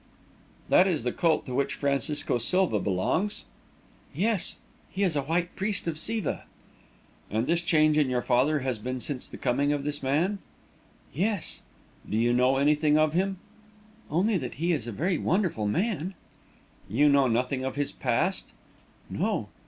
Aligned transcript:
"That 0.69 0.87
is 0.87 1.03
the 1.03 1.11
cult 1.11 1.45
to 1.45 1.53
which 1.53 1.75
Francisco 1.75 2.39
Silva 2.39 2.79
belongs?" 2.79 3.45
"Yes; 4.15 4.57
he 4.89 5.03
is 5.03 5.15
a 5.15 5.21
White 5.21 5.55
Priest 5.55 5.85
of 5.87 5.99
Siva." 5.99 6.45
"And 7.29 7.45
this 7.45 7.61
change 7.61 7.99
in 7.99 8.09
your 8.09 8.23
father 8.23 8.61
has 8.61 8.79
been 8.79 8.99
since 8.99 9.29
the 9.29 9.37
coming 9.37 9.71
of 9.71 9.83
this 9.83 10.01
man?" 10.01 10.39
"Yes." 11.13 11.61
"Do 12.09 12.17
you 12.17 12.33
know 12.33 12.57
anything 12.57 12.97
of 12.97 13.13
him?" 13.13 13.37
"Only 14.09 14.39
that 14.39 14.55
he 14.55 14.71
is 14.71 14.87
a 14.87 14.91
very 14.91 15.19
wonderful 15.19 15.67
man." 15.67 16.15
"You 16.89 17.07
know 17.07 17.27
nothing 17.27 17.63
of 17.63 17.75
his 17.75 17.91
past?" 17.91 18.53
"No." 19.07 19.49